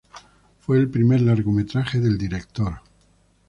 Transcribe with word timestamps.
Fue 0.61 0.79
el 0.79 0.89
primer 0.89 1.21
largometraje 1.21 1.99
del 1.99 2.17
director. 2.17 2.79